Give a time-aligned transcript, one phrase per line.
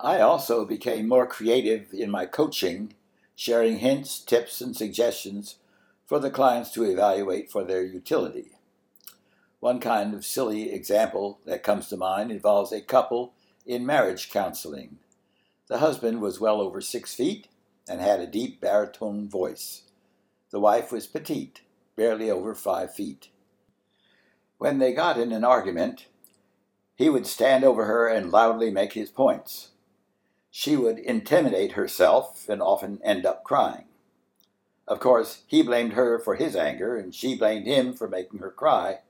[0.00, 2.94] I also became more creative in my coaching,
[3.34, 5.56] sharing hints, tips, and suggestions
[6.06, 8.52] for the clients to evaluate for their utility.
[9.58, 13.34] One kind of silly example that comes to mind involves a couple
[13.66, 14.98] in marriage counseling.
[15.66, 17.48] The husband was well over six feet
[17.88, 19.82] and had a deep baritone voice.
[20.50, 21.62] The wife was petite,
[21.96, 23.30] barely over five feet.
[24.58, 26.06] When they got in an argument,
[26.94, 29.70] he would stand over her and loudly make his points.
[30.50, 33.84] She would intimidate herself and often end up crying.
[34.86, 38.50] Of course, he blamed her for his anger, and she blamed him for making her
[38.50, 39.00] cry.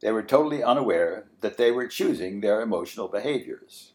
[0.00, 3.92] They were totally unaware that they were choosing their emotional behaviors.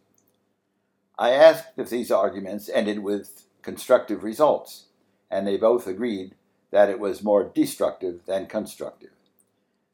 [1.18, 4.86] I asked if these arguments ended with constructive results,
[5.32, 6.36] and they both agreed
[6.72, 9.12] that it was more destructive than constructive.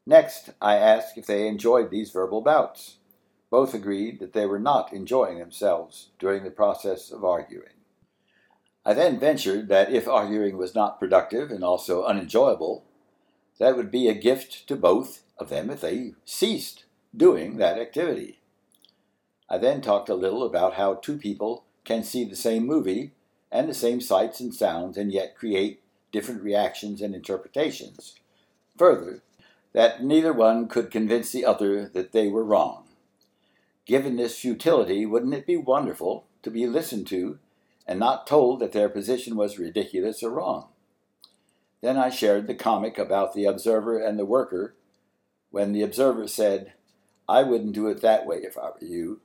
[0.06, 2.96] Next, I asked if they enjoyed these verbal bouts.
[3.50, 7.74] Both agreed that they were not enjoying themselves during the process of arguing.
[8.86, 12.84] I then ventured that if arguing was not productive and also unenjoyable,
[13.58, 18.40] that would be a gift to both of them if they ceased doing that activity.
[19.48, 23.12] I then talked a little about how two people can see the same movie
[23.50, 28.14] and the same sights and sounds and yet create different reactions and interpretations.
[28.78, 29.22] Further,
[29.72, 32.84] that neither one could convince the other that they were wrong.
[33.86, 37.38] Given this futility, wouldn't it be wonderful to be listened to
[37.86, 40.68] and not told that their position was ridiculous or wrong?
[41.80, 44.74] Then I shared the comic about the observer and the worker
[45.50, 46.74] when the observer said,
[47.28, 49.20] I wouldn't do it that way if I were you.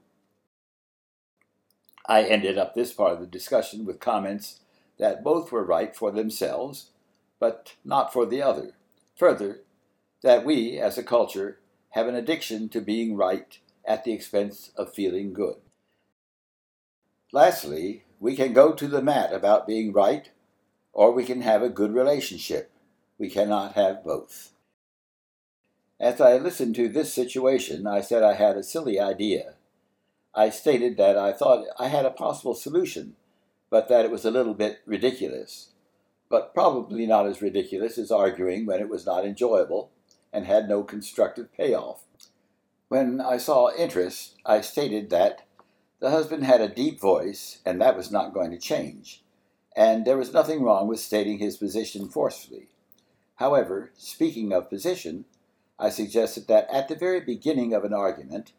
[2.08, 4.60] I ended up this part of the discussion with comments
[4.98, 6.92] that both were right for themselves,
[7.40, 8.74] but not for the other.
[9.18, 9.62] Further,
[10.22, 14.94] that we, as a culture, have an addiction to being right at the expense of
[14.94, 15.56] feeling good.
[17.32, 20.30] Lastly, we can go to the mat about being right,
[20.94, 22.72] or we can have a good relationship.
[23.18, 24.52] We cannot have both.
[26.00, 29.56] As I listened to this situation, I said I had a silly idea.
[30.34, 33.16] I stated that I thought I had a possible solution,
[33.70, 35.70] but that it was a little bit ridiculous.
[36.30, 39.92] But probably not as ridiculous as arguing when it was not enjoyable
[40.34, 42.05] and had no constructive payoff.
[42.88, 45.42] When I saw interest, I stated that
[46.00, 49.24] the husband had a deep voice, and that was not going to change,
[49.76, 52.68] and there was nothing wrong with stating his position forcefully.
[53.38, 55.26] However, speaking of position,
[55.80, 58.54] I suggested that at the very beginning of an argument,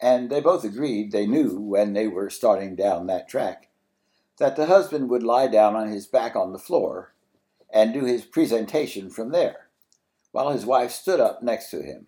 [0.00, 3.70] and they both agreed they knew when they were starting down that track,
[4.38, 7.12] that the husband would lie down on his back on the floor
[7.70, 9.68] and do his presentation from there,
[10.30, 12.06] while his wife stood up next to him.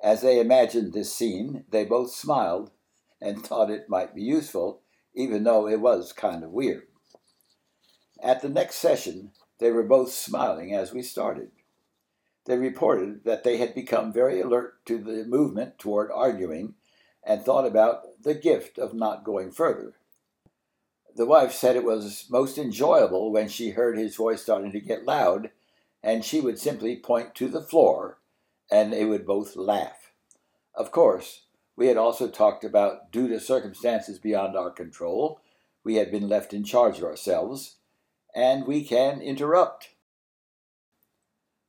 [0.00, 2.70] As they imagined this scene, they both smiled
[3.20, 4.82] and thought it might be useful,
[5.14, 6.84] even though it was kind of weird.
[8.22, 11.50] At the next session, they were both smiling as we started.
[12.46, 16.74] They reported that they had become very alert to the movement toward arguing
[17.24, 19.94] and thought about the gift of not going further.
[21.14, 25.04] The wife said it was most enjoyable when she heard his voice starting to get
[25.04, 25.50] loud,
[26.02, 28.17] and she would simply point to the floor,
[28.70, 30.12] and they would both laugh.
[30.74, 31.46] Of course,
[31.76, 35.40] we had also talked about due to circumstances beyond our control,
[35.84, 37.76] we had been left in charge of ourselves,
[38.34, 39.90] and we can interrupt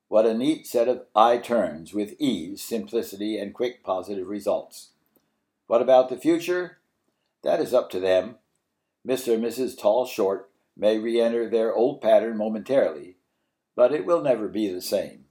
[0.10, 4.90] what a neat set of I turns with ease, simplicity, and quick positive results.
[5.68, 6.80] What about the future?
[7.44, 8.38] That is up to them.
[9.08, 9.36] Mr.
[9.36, 9.80] and Mrs.
[9.80, 13.18] Tall Short may re enter their old pattern momentarily,
[13.76, 15.26] but it will never be the same.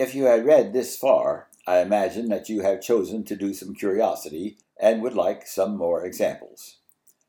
[0.00, 3.74] If you had read this far, I imagine that you have chosen to do some
[3.74, 6.78] curiosity and would like some more examples.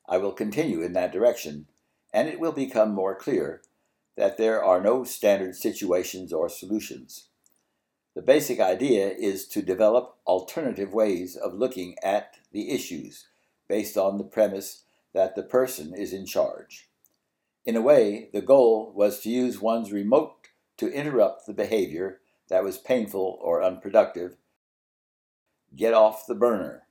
[0.07, 1.65] I will continue in that direction,
[2.13, 3.61] and it will become more clear
[4.15, 7.27] that there are no standard situations or solutions.
[8.15, 13.27] The basic idea is to develop alternative ways of looking at the issues
[13.67, 16.87] based on the premise that the person is in charge.
[17.65, 20.47] In a way, the goal was to use one's remote
[20.77, 22.21] to interrupt the behavior
[22.51, 24.35] that was painful or unproductive.
[25.73, 26.83] Get off the burner.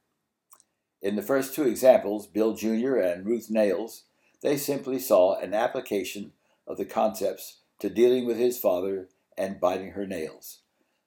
[1.02, 2.96] In the first two examples, Bill Jr.
[2.96, 4.04] and Ruth Nails,
[4.42, 6.32] they simply saw an application
[6.66, 10.60] of the concepts to dealing with his father and biting her nails.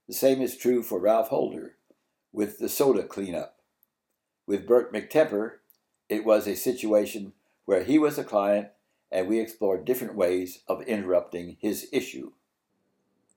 [0.08, 1.78] The same is true for Ralph Holder
[2.32, 3.56] with the soda cleanup.
[4.46, 5.54] With Bert McTemper,
[6.10, 7.34] it was a situation
[7.66, 8.68] where he was a client
[9.12, 12.34] and we explored different ways of interrupting his issue.